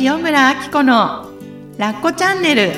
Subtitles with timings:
[0.00, 1.30] 塩村あき子の
[1.78, 2.72] ラッコチャンネル。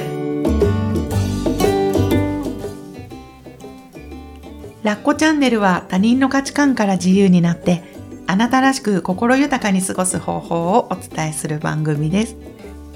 [4.82, 7.82] ラッコチャンネルは他人の価値観から自由になって
[8.26, 12.36] あなたらしく心豊かに過ごす方法をお伝えする番組です。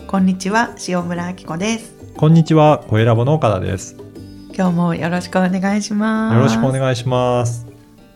[0.07, 1.95] こんにちは塩村あき子です。
[2.17, 3.95] こんにちは、小ラボの岡田です。
[3.95, 4.05] よ
[4.55, 6.39] 今日もよろしくお願いします。
[6.43, 7.67] ろしくお願いします。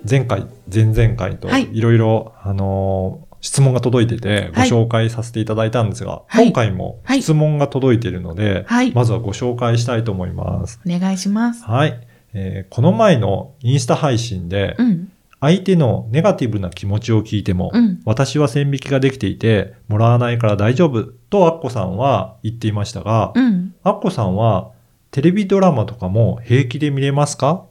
[0.09, 1.69] 前回、前々回とはい。
[1.73, 4.71] いろいろ、あのー質問が届いててごはい。
[4.71, 6.47] 紹介させていただいたんですが、はい。
[6.47, 7.23] 今回もはい。
[7.23, 8.91] 質問が届いているので、はい。
[8.93, 10.81] まずはご紹介したいと思います。
[10.87, 11.63] お願いします。
[11.63, 12.01] はい。
[12.33, 15.13] えーこの前のインスタ配信で、うん。
[15.41, 18.01] 相手のネガティブな気持ちを聞いても、うん。
[18.07, 23.75] 私は線引きができていて、もらわないから大丈夫とアッコさんは言っていましたが、うん。
[23.83, 24.71] アッコさんは
[25.11, 27.67] テレビドラマとかも平気で見れますか？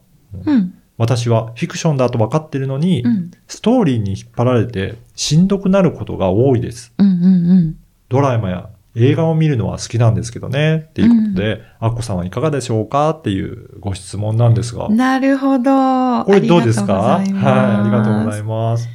[0.46, 6.92] うん私はフィクションだと分かってるのに、うんストーリーに引っ張られてしんどくなることが多いです。
[6.98, 7.76] うんうん
[8.10, 10.88] ドラマや映画を見るのは好きなんですけどね。
[10.90, 14.94] っていうことで、アッコさんはいかがでしょうかっていうご質問なんですがう。
[14.94, 16.94] んなるほどこれどうですか？
[16.94, 18.88] はい、ありがとうございます。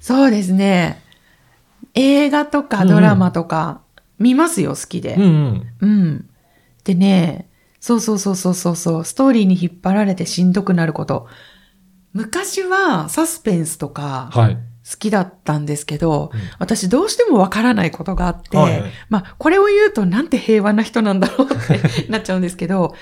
[0.00, 1.02] そうですね。
[1.94, 3.80] 映画とかドラマとか
[4.18, 5.14] 見ますよ、好きで。
[5.16, 5.66] うんうん。
[5.80, 6.26] うん。
[6.84, 7.48] でね、
[7.86, 11.28] そうそうそうそうそうそう、ストーリーに引っ張られてしんどくなること。
[12.14, 14.56] 昔はサスペンスとかはい。
[14.56, 22.96] 好きだったんですけど、うん私どうしてもわからないことがあって、はいはいまあこれを言うとなんて平和な人なんだろうってなっちゃうんですけど、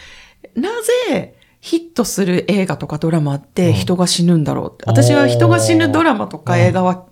[0.54, 0.68] な
[1.08, 1.34] ぜ
[1.66, 4.84] ヒットする映画とかドラマって人が死ぬんだろうって。
[4.86, 7.06] 私は人が死ぬドラマとか映画は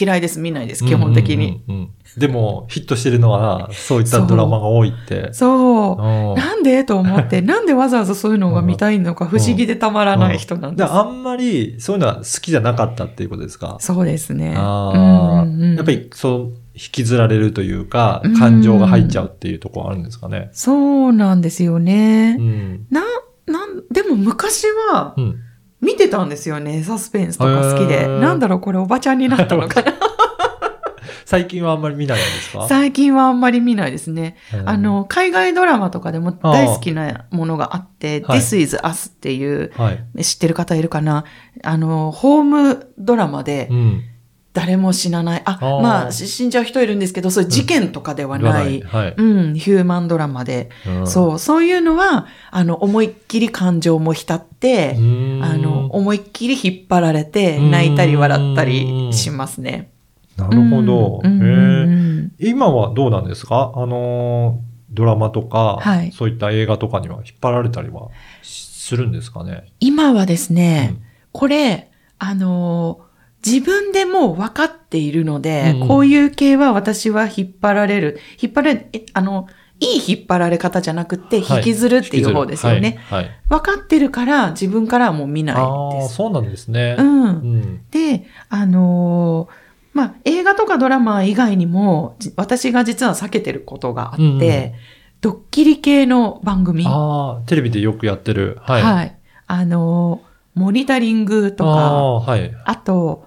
[0.00, 0.40] 嫌いです。
[0.40, 1.62] 見ないです、基本的に。
[1.68, 1.90] うんうんうんうん。
[2.16, 5.28] でも、ヒットしてるのは、そういったドラマが多いって。
[5.34, 6.02] そう。
[6.02, 6.84] うんなんで？
[6.84, 10.90] と思って、 なんでわざわざそういうのが見たいのか不思議でたまらない人なんです。
[10.90, 13.76] であんまり、そういうのは好きじゃなかったっていうことですか？
[13.78, 14.54] そうですね。
[14.56, 16.40] あうんうんうんあ、やっぱりそう、
[16.74, 20.48] 引きずられるというかうん、感情が入っちゃうっていうところあるんですかね？
[20.52, 22.36] そうなんですよね。
[22.38, 22.86] うん。
[22.90, 23.02] な、
[23.90, 25.36] でも昔はうん。
[25.80, 26.82] 見てたんですよね。
[26.82, 28.06] サスペンスとか好きで。
[28.08, 29.92] なんだろう、これおばちゃんになったのかな。
[31.24, 32.66] 最近はあんまり見ないんですか？
[32.68, 34.36] 最近はあんまり見ないですね。
[34.54, 40.24] うんあの、海外ドラマとかでも大好きなものがあって、はい This is Us っていう、はい。
[40.24, 41.24] 知ってる方いるかな
[41.62, 44.02] あの、ホームドラマでうん。
[44.54, 45.42] 誰も死なない。
[45.44, 45.82] あ、あー。
[45.82, 48.80] まあ、し死んじゃう人いるんですけど、そういう事件とかではない。
[48.82, 49.14] はい。
[49.16, 50.70] うん、ヒューマンドラマで。
[50.86, 51.06] うん。
[51.06, 54.98] そう、そういうのは、あの、思いっきり感情も浸って、あ
[55.56, 57.70] の、思いっきり引っ張られて、うん。
[57.70, 59.90] 泣いたり笑ったりしますね。
[60.36, 61.20] なるほど。
[61.22, 63.72] うえ今はどうなんですか？
[63.76, 66.12] あのー、ドラマとか、はい。
[66.12, 68.08] そういった映画とかには引っ張られたりは
[68.42, 69.72] するんですかね？
[69.78, 71.02] 今はですね、うん。
[71.32, 73.07] これ、あのー
[73.46, 78.18] 自分でもう分かっているので、うんこういう系は私は引っ張られる。
[78.40, 79.46] 引っ張られ、えあの、
[79.80, 82.98] いい引っ張られ方じゃなくて、はい引きずるっていう方ですよね。
[83.08, 83.24] はい。
[83.24, 86.14] はい分かってるから、自分からはもう見ないああ、です。
[86.16, 86.96] そうなんですね。
[86.98, 87.24] うん。
[87.24, 87.80] うん。
[87.90, 94.72] で、あのーまあ、映画とかドラマ以外にも、じ私が実は避けてることがあって、うんうん
[95.20, 96.84] ドッキリ系の番組。
[96.86, 98.58] ああ、テレビでよくやってる。
[98.62, 98.82] はい。
[98.82, 99.18] はい。
[99.48, 102.52] あのーモニタリングとあか、あ、はい。
[102.64, 103.26] あと、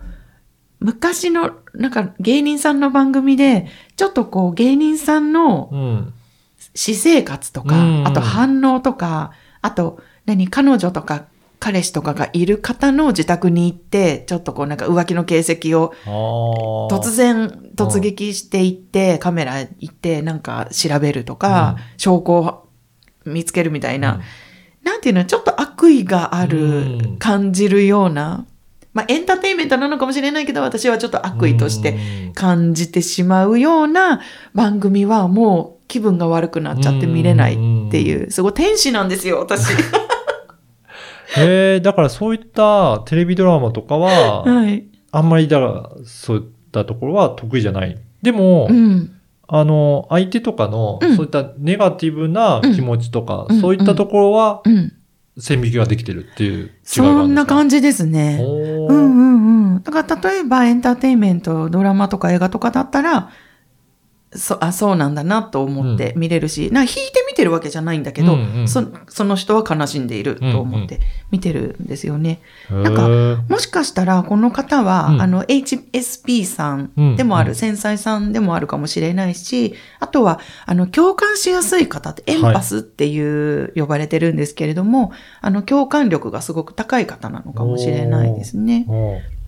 [0.81, 6.14] 昔の、なんか芸人さんの番組で、ちょっとこう芸人さんのうん。
[6.74, 9.31] 私生活とか、うんあと反応とか、
[9.62, 11.25] あと、何、彼女とか
[11.59, 15.94] 彼氏とかがいる方の自宅に行って、ちょっとこうなんか浮気の形跡を。
[16.90, 22.68] 突然突撃していって、カメラ行ってなんか調べるとか、証拠を
[23.25, 24.22] 見つけるみたいな、
[24.84, 28.46] なんていうの、ちょっと悪意があうるん、感じるような、
[28.94, 34.22] まあエンターテインメントなのかもしれないけど、私はちょっと悪意としてて感じてしまうような
[34.53, 39.72] 番組はもう気分が悪くなっちゃって見れないっていう、すごい天使なんですよ、私。
[39.74, 39.75] へ
[41.78, 44.85] え、だからそういったテレビドラマとかは、はい。
[45.12, 47.97] あんまりだから、そういったところは得意じゃない。
[48.22, 49.11] でも、うん。
[49.47, 54.93] あの、相手とかの、うんそういったネガティブな気持ちとか、うんそういったところは、うん。
[55.37, 58.39] 線引きができてるっていうそんな感じですじね。
[58.41, 59.83] うんうんうん。
[59.83, 63.31] だから例えばエンターテインメント、ドラマとか映画とかだったら、
[64.33, 70.99] そ、あ、そうなんだなと思って見れるし、なんか弾いて見てるわけじゃないんだけど、うんうんそその人は悲しんでいると思って
[71.31, 72.39] 見てるんですよね。
[72.69, 72.81] へー。
[72.81, 75.22] なんかもしかしたらこの方は、うん。
[75.22, 85.11] あの HSP さんでもある、うん繊細さんでもあるかもしれないし、あとはあの共感しやすい方ってエンパスっていう呼ばれてるんですけれども、
[85.41, 88.85] あの共感力がすごく高い方なのかもしれないですね。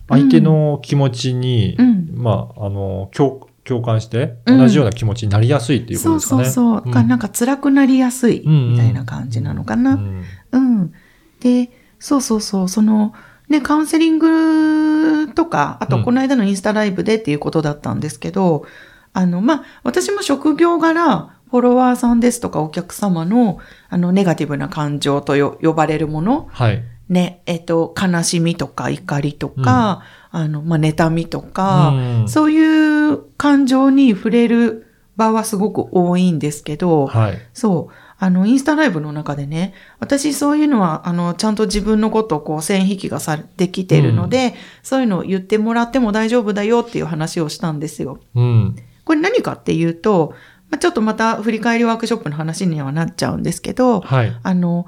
[0.08, 2.10] 相手の気持ちに、うん。
[2.14, 6.74] まあ、あの、共共感して、うん同じような気持ちになりやすいっていうことそうですかね。
[6.76, 6.88] そうそう。
[6.88, 9.94] んがなんか辛くなりやすいうんみたいな感じなのかな。
[9.94, 10.92] うんうん。
[11.40, 13.14] で、そうそうそう、その、
[13.48, 18.66] ね、カウンセリングとか、あとうんこの間のインスタライブでっていうことだったんですけど、
[19.12, 26.82] あの、まあ、私も職業柄、フォロワーさんですとかお客様の、あの、ネガティブな感情とよ呼ばれるもの、はい。
[27.08, 34.86] ね、えっと、悲しみとか怒りとか、あの、まあ、妬みとか、うんそういう感情に触れる
[35.16, 37.38] 場はすごく多いんですけど、はい。
[37.52, 37.94] そう。
[38.18, 48.18] あの、インスタライブの中でね、私そういうのは、あの、ちゃんと自分のことをこう、線引きがされてきてるので、そういうのを言ってもらっても大丈夫だよっていう話をしたんですよ。
[48.34, 48.76] うん。
[49.04, 50.34] これ何かっていうと、
[50.70, 54.36] まあ、ちょっとまた振り返りワークショップの話にはなっちゃうんですけど、はい。
[54.42, 54.86] あの、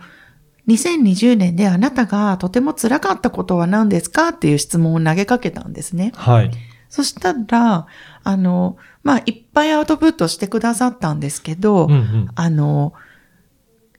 [0.69, 6.13] 2020年であなたがとても辛かったことは何ですかっていう質問を投げかけたんですね。
[6.17, 6.51] はい。
[6.89, 7.87] そしたら、
[8.25, 12.29] あの、まあ、いっぱいアウトプットしてくださったんですけど、うんうん。
[12.35, 12.95] あの、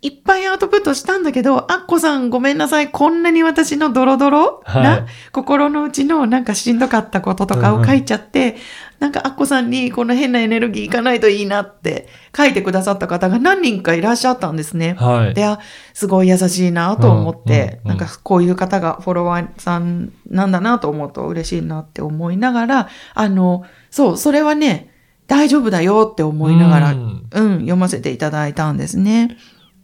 [0.01, 2.91] いっぱいアウトプットしたんだけど、アッコさんごめんなさい。
[2.91, 8.57] こんなに私のドロドロはいな心の内のなんかしんどかったこととかを書いちゃって、
[8.99, 14.95] なんかアッコさんにこの変なエネルギーいかないといいなって書いてくださった方が何人かいらっしゃったんですね。
[14.97, 15.33] はい。
[15.35, 15.59] で、あ、
[15.93, 24.91] すごい優しいなと思って、うんうんうんなんかこういう方がフォロワーさんなんだなと思うと嬉しいなって思いながら、あの、そう、それはね、
[25.27, 29.37] 大丈夫だよって思いながら、ううんん、読ませていただいたんですね。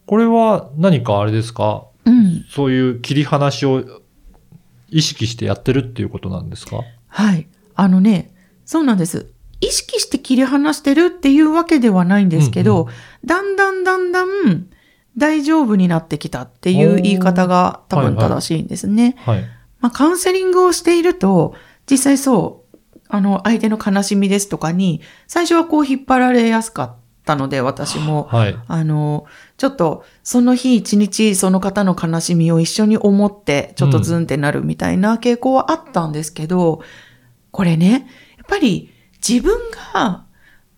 [0.06, 1.84] これは何かあれですか？
[2.04, 2.44] うん。
[2.50, 3.84] そういう切り離しを
[4.90, 6.80] 意識してやってるっていうことなんですか？
[7.08, 7.46] はい。
[7.74, 8.33] あのね、
[8.64, 9.30] そうなんです。
[9.60, 12.88] 意識して切り離してるっていうわけではないんですけど、うん
[13.24, 14.66] だんだんだんだん
[15.16, 19.16] 大丈夫になってきたっていう言い方が多分正しいんですね。
[19.18, 19.42] はい。
[19.80, 21.54] まあ、カウンセリングをしていると、
[21.88, 22.78] 実際そう、
[23.08, 28.24] あの、相手の悲しみですとかに、最初はこう引っ張られやすかったので、私も。
[28.30, 28.56] はい。
[28.66, 29.26] あの、
[29.56, 36.82] ちょっと、その日一日その方の悲しみを一緒に思って、ちょっとズンってなるみたいな傾向はあったんですけど、
[37.50, 38.04] これね、や
[38.44, 38.92] っぱり
[39.26, 39.58] 自分
[39.92, 40.24] が、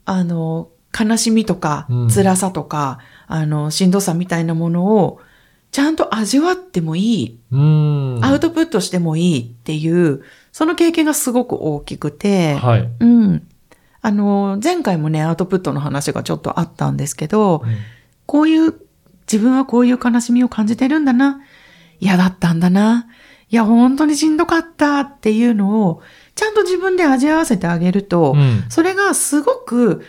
[0.04, 5.20] あの、悲しみとかうん、辛さとか、あの、しんどさみたいなものを、
[5.72, 8.24] ちゃんと味わってもいい、うーん。
[8.24, 10.22] アウトプットしてもいいっていう、
[10.52, 12.88] その経験がすごく大きくて、はい。
[13.00, 13.46] うん。
[14.00, 17.76] あの、前回もね、アウトプットの話がちょっとあったんですけど、うん
[18.26, 18.74] こういう、
[19.30, 21.40] 自分はこういう悲しみを感じてるんだな。
[21.98, 23.06] 嫌だったんだな。
[23.48, 26.02] いや、本当にしんどかったっていうのを、
[26.36, 30.04] ちゃんと自分で味わわせてあげると、うんそれがすごく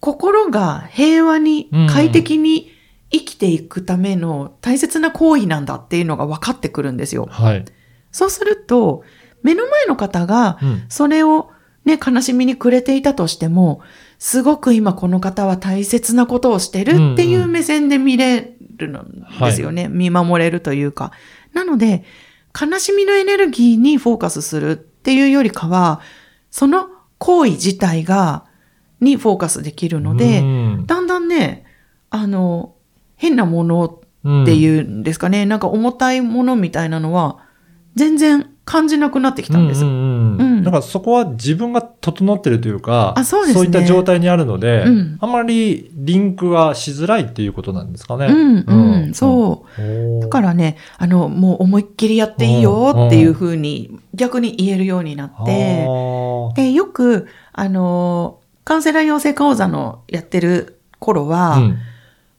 [0.00, 2.70] 心が平和にうん快適に
[3.10, 7.26] 生きていくための大切な行為なんだっていうのが分かってくるんですよ。
[7.30, 7.64] はい。
[8.12, 9.02] そうすると、
[9.42, 11.50] 目の前の方がうんそれを
[11.84, 13.80] ね、悲しみに暮れていたとしても、
[14.18, 19.88] すごく今この方は大切なことをしてるっていう目線で見れるんですよね。
[19.88, 21.12] 見守れるというか。
[21.54, 22.04] なので、
[22.60, 26.00] 悲しみのエネルギーにフォーカスするっていうよりかは、
[26.50, 28.44] その行為自体が、
[29.00, 30.86] にフォーカスできるので、うん。
[30.86, 31.64] だんだんね、
[32.10, 32.74] あの、
[33.16, 37.38] 変なものってうんいうんですかね、なんか重たいものみたいなのは、
[37.94, 39.82] 全然感じなくなってきたんです。
[39.82, 43.64] うんうんだからそこは自分が整ってるというか、あそうですね。
[43.64, 45.18] いった状態にあるので、うん。
[45.22, 48.26] あまりリンクがしづらいっていうことなんですかね。
[48.26, 49.82] うん、うん、そう。
[49.82, 55.86] うだからね、あの、もう思いっきりやっていいよっていう風に逆に言えるようになって、
[56.54, 61.78] で、よく、あの、カウンセラー養成講座のやってる頃は、うん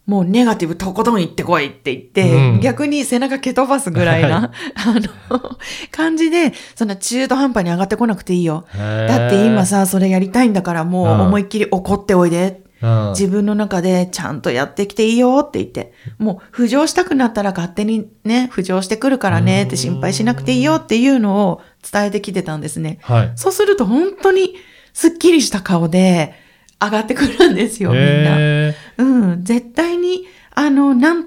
[0.10, 4.94] もうネガティブとことん言ってこいって言って、うん逆に背中蹴飛ばすぐらいな、 あ
[5.30, 5.58] の、
[5.92, 8.66] 感じで、そんな中途半端に上がってこなくていいよ。
[8.76, 12.38] だって今、さ、それやりたいんだからもううん思いっきり怒っておいで。
[12.82, 21.62] へー自分の中でちゃんとやってきていいよって言って、もう浮上したくなったら勝手にね、浮上してくるからねって心配しなくていいよっていうのを
[21.92, 23.00] 伝えてきてたんですね。
[23.08, 23.32] うんはい。
[23.36, 24.56] そうすると本当に
[24.94, 26.34] すっきりした顔で
[26.82, 28.06] 上がってくるんですよ、みんな。
[28.06, 29.04] へう
[29.36, 31.26] ん、絶対に、あの、なん、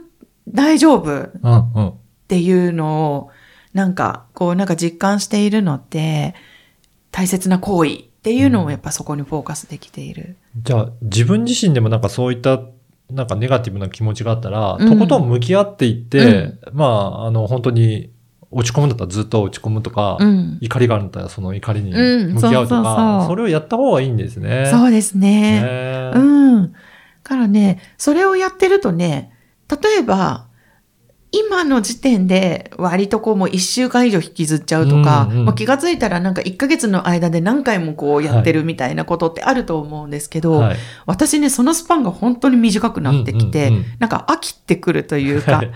[0.48, 1.22] 大丈夫？
[1.22, 1.94] っ
[2.28, 3.30] ていうのを、
[3.72, 6.34] なんか、こう、なんか実感しているのって、
[7.10, 10.36] 大切な行為っていうのをやっぱそこにフォーカスできている。
[10.62, 12.60] じゃあ、自分自身でもなんかそういった、
[13.10, 14.88] なんかネガティブな気持ちがあったら、うん。
[14.88, 18.10] とことん向き合っていって、まあ、あの、本当に
[18.52, 20.58] 落ち込むんだったらずっと落ち込むとか、うん。
[20.60, 24.66] 怒りがあるんだったらその怒りにうん向き合うとか、それをやった方がいいんですね。
[24.70, 25.62] そうですね。
[25.62, 26.72] ねうん。
[27.22, 29.32] からね、それをやってるとね、
[29.68, 30.46] 例えば、
[31.34, 40.76] 今の時点で割とこうもう一週間以上引きずっちゃうとか、うんうんまあ気がついたらなんか1ヶ月の間で何回もこうやってるみたいなことってあると思うんですけど、はい。
[41.06, 45.72] 私ね、そのスパンが本当に短くなってきて、うんうんうんなんか飽きてくるというか、はい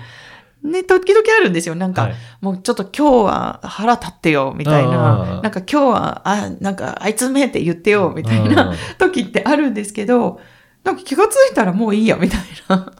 [0.62, 1.74] ね、時々あるんですよ。
[1.74, 5.38] なんか、はいもうちょっと今日は腹立ってよ、みたいうんうんうな。
[5.40, 10.40] んなんか今日は、あ、なんかあいつめって言ってよ、みたいなうん時ってあるんですけど、
[10.84, 12.92] なんか気がついたらもういいや、みたいな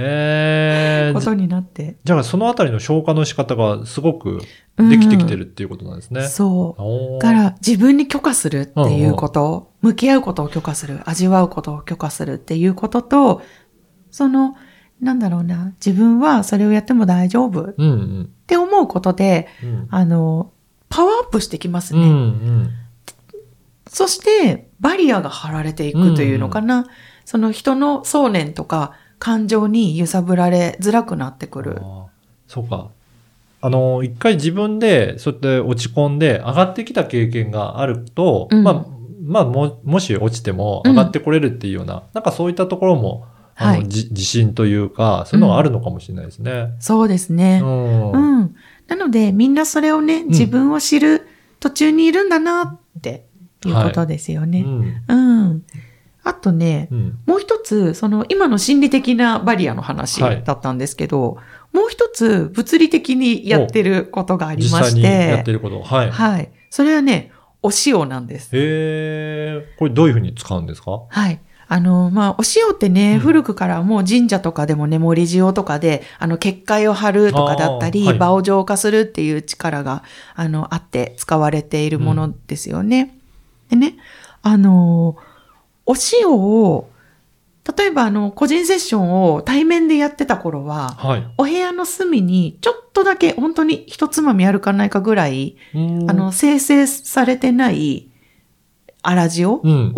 [0.00, 1.96] へーことになって。
[2.04, 4.40] じゃあそのあたりの消化の仕方がすごく
[4.76, 6.22] できてきてるっていうことなんですね。
[6.28, 6.82] そう。
[6.82, 13.42] おーだから自分に許可するっていうこと、向き合うことを許可する、味わうことを許可するっていうことと、
[14.10, 14.54] その、
[15.00, 19.88] なんだろうな、自分はそれをやっても大丈夫っうんうんて思うことで、うん。
[19.90, 20.50] あの、
[20.88, 22.08] パワーアップしてきますうんね。
[22.08, 22.70] うん
[23.90, 26.86] そして、バリアが張られていくというのかな。
[27.24, 31.80] その人の想念とか感情に揺さぶられづらくなってくる。
[32.46, 32.88] そうか。
[33.60, 38.86] あの、一回自分でそうやって落ち込んで上がってきた経験があると、うんまあ、
[39.22, 43.26] まあも、もし落ちても上がってこれるっていうような、なんかそういったところも、
[43.60, 46.74] あの、はいじ自信というか、そういうのがあるのかもしれないですね。
[46.78, 47.58] そうですうね。
[47.58, 48.12] ん。
[48.12, 48.54] うん。
[48.86, 51.26] なので、みんなそれをね、自分を知る
[51.60, 53.26] 途中にいるんだなって
[53.66, 54.60] いうことですよね。
[54.60, 55.02] うん。
[55.08, 55.62] うん。
[56.22, 57.18] あとね、うん。
[57.26, 61.38] もう一つ、その今の心理的なバリアの話はいだったんですけど、
[61.72, 65.82] もう一つ物理的にやってることがありまし実際にやってて、ること。
[65.82, 66.10] はい。
[66.10, 66.50] はい。
[66.70, 68.50] それはね、お塩なんです。
[68.52, 71.02] へえ、これどういうふうに使うんですか？
[71.08, 71.40] はい。
[71.70, 80.02] あの、まあ、お塩ってね、うん古くからもう神社とかでもね、森塩とかで、あの、結界を張るとかだったり、はい場を浄化するっていう力が、
[80.34, 83.14] あの、あって使われているものですよね。
[83.68, 83.96] でね、
[84.42, 85.16] あの、
[85.84, 86.88] お塩を、
[87.76, 91.26] 例えばあの、個人セッションを対面でやってた頃は、はい。
[91.36, 95.80] お部屋の隅にちょっとだけ、本当に一つまみあるかないかぐらい、ああ
[96.14, 98.08] の、生成されてない
[99.02, 99.92] 粗塩うん。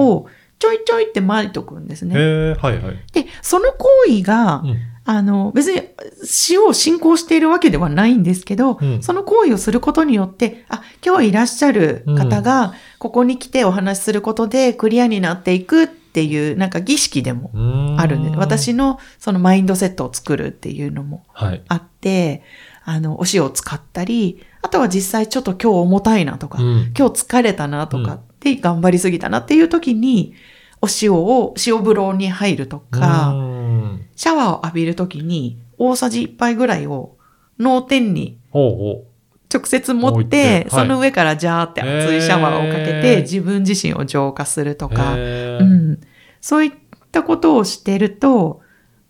[0.60, 2.14] をちょいちょいって巻いとくんですね。
[2.14, 2.96] はいはい。
[3.12, 4.76] で、その行為が、うん
[5.06, 5.82] あの、別に
[6.24, 17.50] 死を信仰しているわけではないんですけど、うんその行為をすることによって、あ、今日いらっしゃる方が、ここに来てお話しすることでクリアになっていくっていう、なんか儀式でも
[17.98, 21.62] あるんで、私のそのマインドセットを作るっていうのもはい。
[21.68, 22.42] あって、
[22.84, 30.34] あの、お塩を使ったり、あとは実際ちょっと今日重たいなとか、うん今日疲れたなとかで頑張りすぎたなっていう時に、
[30.82, 33.34] お塩を、塩風呂に入るとうか、
[34.16, 37.16] シャワーを浴びる時に大さじ1杯ぐらいを
[37.58, 44.90] 脳天に直接持って、その上からジャーって熱いシャワーをかけて自分自身を浄化するとう。
[44.90, 45.18] か、う
[45.64, 46.00] ん、
[46.40, 46.72] そういっ
[47.12, 48.60] たことをしてると、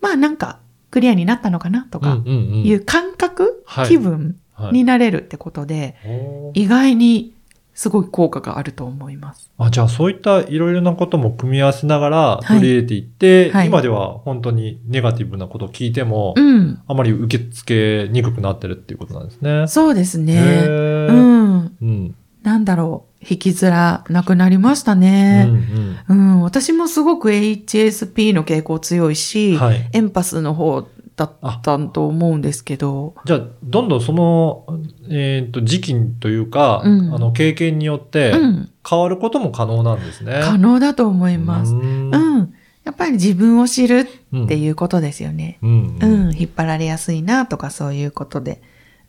[0.00, 0.61] まあなんか
[0.91, 3.89] クリアになったのかなとかいう感覚、はい。
[3.89, 4.73] 気分はい。
[4.73, 5.97] になれるってことで、
[6.55, 7.35] 意外に
[7.81, 9.51] すごい効果があると思います。
[9.57, 16.83] あ、じゃあそういったいろいろなことも組み合わせながらはい取り入れていって、はい今では本当にネガティブなことを聞いても、うん。
[16.87, 19.67] あまり受け付けにくくなってるっていうことなんですね。
[19.67, 20.35] そうですへね。
[20.35, 21.77] ーうん。
[21.81, 22.15] うん。
[22.43, 23.27] なんだろう。
[23.27, 25.49] 引きずらなくなりましたうんね。
[26.07, 29.89] うんうん、私もすごく HSP の傾向強いし、はい。
[29.95, 30.87] エンパスの方
[31.21, 34.65] だったと思うんですけど、じゃあ、どんどんその、
[35.11, 40.41] えっ、と、時期というか、うんあの、経験によってうん、変わることも可能なんですね。
[40.43, 41.75] 可能だと思います。
[41.75, 42.11] ううん。
[42.11, 42.55] ん。
[42.85, 45.59] やっぱり自分を知るうんっていうことですよね。
[45.62, 45.99] うん。
[46.00, 48.62] ううんん、引っ張られやすいなとかそういうことで。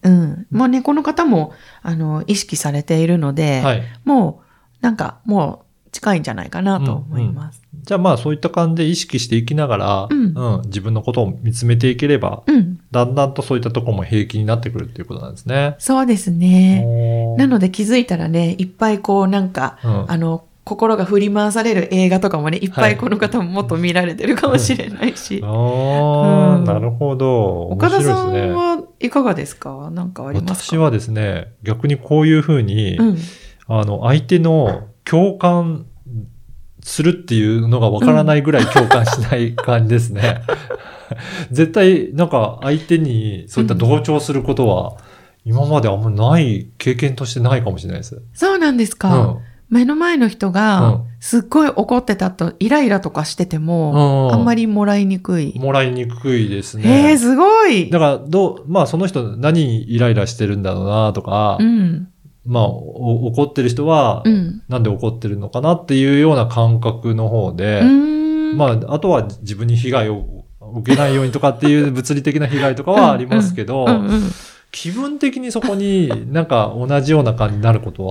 [0.03, 0.47] うん。
[0.51, 3.83] もうね、この方も、あの、意識されているので、はい。
[4.03, 4.41] も
[4.81, 7.61] う、なんか、もう近いんじゃないかなと思います。
[7.83, 12.79] じゃあまあそういった感じで意識していきながら、うん自分のことを見つめていければ、うん。
[12.91, 15.75] だんだんとそういったところも平気になってくるっていうことなんですね。
[15.79, 17.35] そうですね。
[17.37, 25.41] なので気づいたらね、いっぱいこうなんか、うんあの、心が振り回される映画とかもね、いっぱはいいこの方ももっと見られてるかもしれないし。
[25.43, 27.65] ああ、うんなるほど。
[27.69, 28.31] 面岡田さん。
[28.53, 29.89] はいかがですか？
[29.91, 30.75] なんかありますか？
[30.75, 33.17] 私はですね、逆にこういうふうに、うん。
[33.67, 35.85] あの、相手の共感
[36.81, 40.41] するっていうのがわからないぐらい共感しない感じですね。
[41.51, 44.93] 絶対、なんか相手にそういった同調することは、
[45.43, 48.21] 今まであんまない、経験としてないかもしれないです。
[48.33, 49.17] そうなんですうか。
[49.17, 49.37] ん。
[49.69, 55.53] 目の前の人うがん、すっごい怒ってたと、イライラとかしてても、うんあんまりもらいにくい。
[55.59, 57.11] もらいにくいですへね。
[57.11, 57.89] え、すごい。
[57.89, 62.07] だから、どう、まあその人何にイライラしてるんだろうなとか、うん。
[62.45, 64.63] まあお怒ってる人はう、ん。
[64.67, 67.83] なんで怒ってるのかなっていうような感覚の方で。
[68.53, 73.87] まあ、あとは自分に被害を受けないようにとかっていう物理的な被害とかはありますけど、
[74.71, 78.05] 気分的にそこになんか同じような感じになること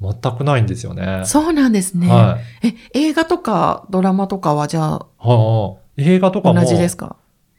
[0.00, 1.24] は全くないんですよね。
[1.26, 2.08] そうなんですね。
[2.08, 2.68] はい。
[2.94, 7.16] え、映画とかドラマとかはじゃあはあ、映画とか同も、じですか？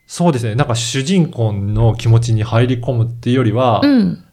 [0.08, 0.56] そうですね。
[0.56, 4.24] なんか主人公の気持ちに入り込むっていうよりは、うん。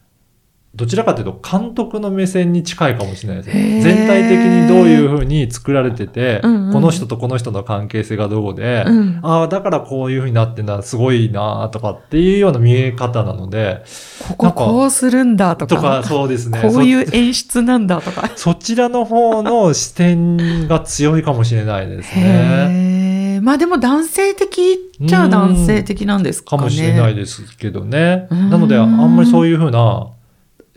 [0.75, 3.81] どちらかというと監督の目線に近いかもしれないですね。
[3.81, 9.19] 全体的にどういう風に作られてて、うんうんこの人とこの人の関係性がどうで、うん。
[9.23, 13.83] ああ、だからこういう風になってんだ、すごいなとかっていうような見え方なので、
[14.27, 15.75] こここうするんだとか。
[15.75, 16.59] とか、そうですね。
[16.61, 18.29] こういう演出なんだとか。
[18.35, 23.39] そ そちらの方の視点が強いかもしれないですね。
[23.41, 26.59] まあでも男性的っちゃ男性的なんですかね。
[26.59, 28.27] かもしれないですけどね。
[28.31, 30.07] うんなので、あんまりそういう風な、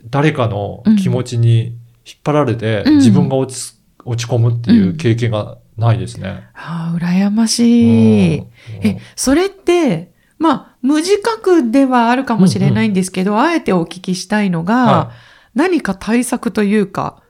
[0.05, 1.67] 誰かの気持ちに
[2.05, 3.75] 引っ張られて、うん自分が落ち
[4.05, 6.43] 落ち込むっていう経験がないですね。
[6.53, 8.39] ああ、羨ましい。
[8.39, 8.47] うん
[8.81, 15.11] え、それって、まあ、無自覚ではあるかもしれないんですけど、あえてお聞きしたいのが、は
[15.53, 17.21] 何か対策というか、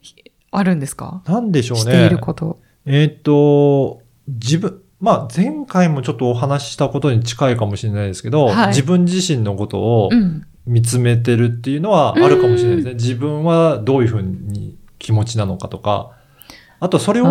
[0.00, 0.14] ひ
[0.52, 1.22] あるんですか？
[1.26, 2.18] なんでしょうしていねる。
[2.18, 2.60] こと。
[2.86, 10.46] えっ、と、自分、まあ前回もちょっとお話ししたことに近いかもしれないですけど、はい自分自身のことをうん。
[10.66, 12.94] 見つめてるっていうのはあるかもしれないですね。
[12.94, 16.10] 自分はどういうふうに気持ちなのかとか、
[16.80, 17.26] あとそれを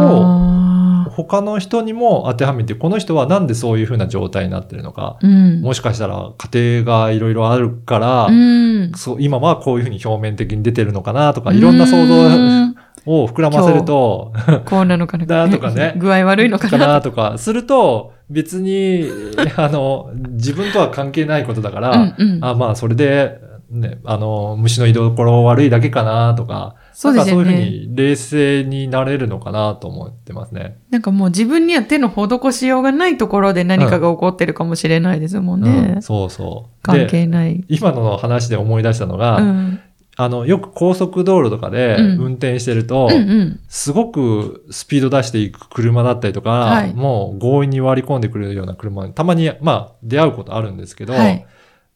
[1.09, 5.61] 他の人にも当てはめて、この人はなんでそういうふうな状態になってるのか、うん。
[5.61, 8.91] もしかしたら家庭がいろいろあるから、うん。
[8.95, 12.27] そう今はこういうふうに表面的に出てるのかなとか、いろんな想像う
[12.67, 14.33] んを膨らませると、
[14.65, 15.25] こうなのかな？
[15.25, 16.87] だとかね 具合悪いのかかな。
[16.87, 19.09] なとか、すると、別に、
[19.57, 23.39] あの、自分とは関係ないことだから、うんうんあまあ、それで、
[23.69, 27.65] ね、あの、虫の居所悪いだけかなとか、そうですよなんかそういうね。
[27.65, 30.77] ふうに冷静になれるのかなと思ってますね。
[30.89, 35.93] なんかもう自分には手の施しようがないところで何かが起こってるかもしれないですもんね。
[35.95, 36.71] うん、そうそう。
[36.83, 37.63] 関で、係ない。
[37.69, 39.79] 今の話で思い出したのが、うん。
[40.17, 43.59] あの、よく高速道路とかでうん運転してると、うんうん。
[43.67, 51.45] すごくスピード出していく車だったりとか、はいもう強引に割り込んでくるような車にたまに、まあ、出会うことあるんですけど、はい。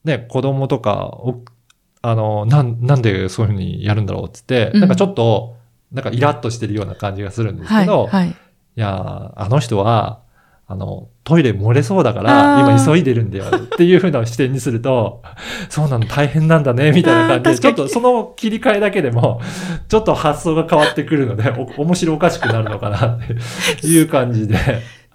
[0.04, 1.44] ね、子供とか、お
[2.02, 5.56] あの、なん、なんでそういうふうにやるんだろうって言って、うんなんかちょっと、
[5.92, 7.86] なんかイラッとしてるような感じがするんですはい。
[7.86, 8.30] けど、はい。
[8.30, 8.34] い
[8.76, 10.22] やー、あの人は、
[10.68, 15.22] あの、トイレ漏れそうだかあら、ー今急いでるんだよっていう風な視点にすると、
[15.70, 19.42] そうなの大変なんだね、みたいな感じで、ちょっとその切り替えだけでも、
[19.88, 23.20] ちょっと発想が変わってくるので、お面白おかしくなるのかなっ
[23.80, 24.58] ていう感じで。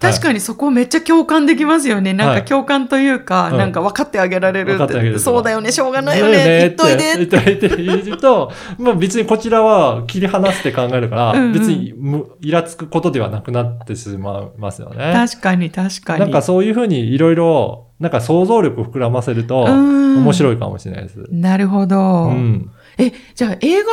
[0.07, 0.13] に。
[0.13, 2.13] 確かにそこめっちゃ共感できますよね。
[2.13, 7.27] なんはいか共感というか、うんなんか分かってあげられるるそうだよね、しょうがないよね、言っとい言って。
[7.27, 15.13] といて言うと、まあ別にこちらは切り離して考えるから、うんうん別にむイラつくことではなくなってしまいますよね。
[15.13, 16.19] 確かに確かに。
[16.19, 21.25] なんかそういうふうにいろいろ、なんか想像力を膨らませると、面面白いかもしれないです。
[21.29, 22.25] なるほど。
[22.25, 22.71] うん。
[22.97, 23.89] え、じゃあ映画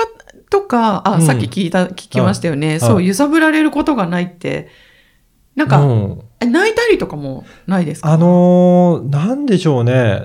[0.50, 2.76] とか、あ、うんさっき聞いた、聞きましたよね。
[2.76, 4.68] いそう、揺さぶられることがないって、
[5.58, 8.12] なんか、うんえ泣いたりとかもないですか？
[8.12, 10.20] あのーなんでしょうね。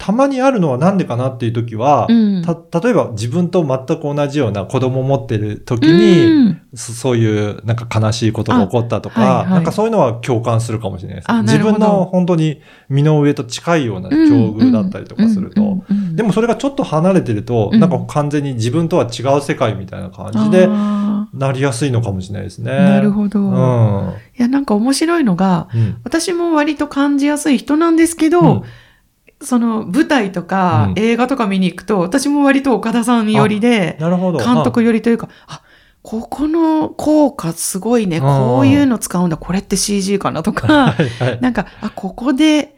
[0.00, 11.32] たまにあるのはなんでかなっていう時は、うんた、例えば自分と全く同じような子供を持ってる時うに、んそそういうなんか悲しいことが起こったとか、あはいはいなんかそういうのは共感するかもしれないです。
[11.42, 15.84] 自分の本当に身の上と近いような境遇だったりとかすると。
[16.14, 22.70] でもそれがちょっと離れてると、うんなんか完全に自分とは違う世界みたいな感じであなりやすいのかもしれないですね。
[22.70, 23.40] ーなるほど。
[23.40, 24.14] うん。
[24.38, 25.96] いや、なんか面白いのが、うん。
[26.04, 28.62] 私も割と感じやすい人なんですけど、うん
[29.42, 31.02] その舞台とかうん。
[31.02, 34.38] 映画とか見に行くと、私も割と岡田さん寄りで、なるほど。
[34.38, 35.62] 監督寄りというか、あ、
[36.02, 38.22] ここの効果すごいね、うん。
[38.22, 41.40] こういうの使うんだ、これって CG かなとあか、 はいはい。
[41.40, 42.76] なんか、あ、ここで、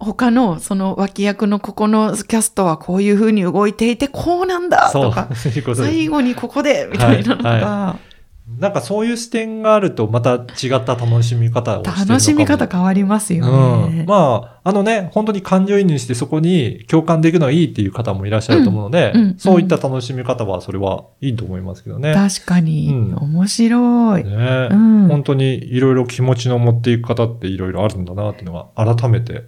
[0.00, 5.28] 他のその脇役のここのキャストはこういう風に動いていて、こうなんだそうとか、、
[5.74, 8.07] 最後にここで、みたいなのが、はい
[8.56, 13.44] なんかそういう視点があるとまた違った楽しみ方をしてるのかも楽しみ方変わりますよ
[13.86, 14.00] ね。
[14.00, 14.06] うん。
[14.06, 22.14] まあ、あのね、本当に感情移入してそこに共感できるのはいいっていう方もいらっしゃると思うので、うんうんそういった楽しみ方はそれはいいと思いますけどね。
[22.14, 24.24] 確かに、うん面白い。
[24.24, 29.44] ねうん本当にいろいろ気持ちの持っていく方っていろいろあるんだなっていうのが改めて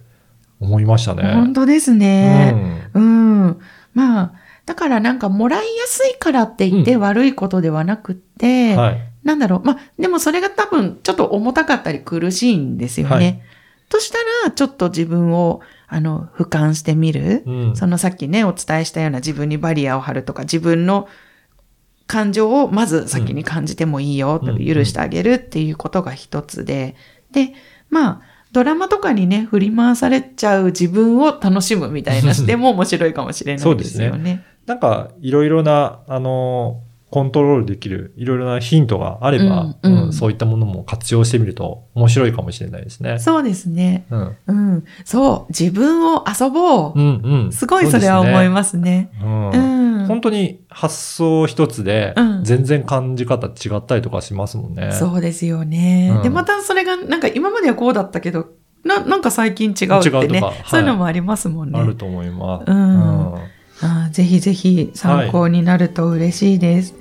[0.59, 1.23] 思いましたね。
[1.33, 2.89] 本当ですね。
[2.93, 3.59] うん。
[3.93, 4.33] まあ、
[4.65, 8.77] だからなんかもらいやすいからって言ってうん悪いことではなくって、うん。
[8.77, 9.01] はい。
[9.23, 9.61] なんだろう。
[9.63, 13.15] まあ、でもそれが多分ちょっと重たかったり苦しいんですよね。
[13.15, 13.41] はい
[13.91, 17.43] としたら、ちょっと自分を、あの、俯瞰してみる。
[17.45, 17.75] うん。
[17.75, 21.09] そのさっきね、お伝えしたような自分にバリアを張るとか、自分の
[22.07, 26.95] 感情をまず先に感じてもいいよ、うん許してあげるっていうことが一つで、
[27.31, 27.53] で、
[27.89, 28.21] まあ、
[28.53, 34.45] ドラマとかにね、振り回されちゃう自分を楽しむみたいな 視点も面白いかもしれないですよね。
[34.65, 43.17] なんか、いろいろな、あの、コントロールできるいろいろなヒントがあれば、うんうんうんそういったものも活用してみると面白いかもしれないですね。
[43.19, 44.05] そうですね。
[44.09, 44.37] うん。
[44.47, 44.83] うん。
[45.05, 45.51] そう。
[45.51, 46.99] 自分を遊ぼう。
[46.99, 47.51] うんうん。
[47.51, 49.09] すごいそれは思いまますね。
[49.17, 49.25] す。
[49.25, 50.07] うんうん。
[50.07, 54.91] 本当に発想一つでうん全然感じ方違ったりとかしますもんね。
[54.91, 56.11] そうですよね。
[56.17, 58.47] うんで、またそれが、なんか今まではこうだったけど、
[58.83, 60.37] な、なんか最近違うってね。
[60.37, 61.79] 違うはいそういうのもありますもんね。
[61.79, 62.71] あると思います。
[62.71, 66.95] うんあーぜひぜひ参考になると嬉しいです。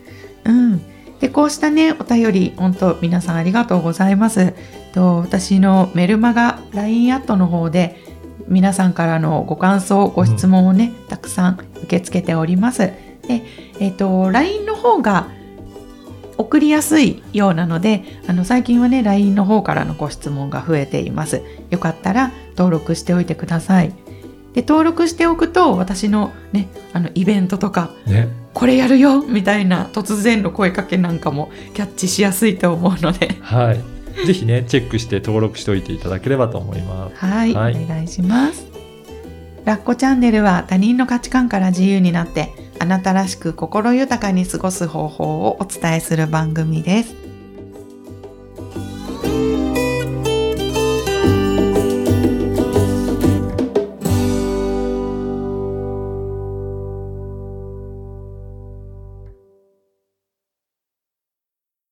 [0.44, 0.80] うん。
[1.20, 4.54] で、こうしたね、お便り、本当皆さんありがとうございます。
[4.92, 7.96] と私のメルマガ LINE アットの方で
[8.48, 12.78] 皆さんからのご感想、ご質問をね、たくさん受け付けております。
[13.28, 13.44] で、
[13.78, 15.28] えっ、と、LINE の方が
[16.36, 21.42] 送りやすいようなので、あの、最近はね、LINE の方からのご質問が増えています。
[21.68, 23.92] よかったら登録しておいてください。
[24.54, 28.28] で、登録しておくと、私のね、あの、イベントとか、ね。
[28.52, 34.26] これやるよみたいな突然の声かけなんかもキャッチしやすいと思うので、はい。
[34.26, 37.16] ぜひね、チェックして登録しておいていただければと思います。
[37.16, 38.66] はい、はいお願いします。
[39.64, 47.19] ラッコチャンネルは他人の価値観から自由になって、あなたらしく心豊かに過ごす方法をお伝えする番組です。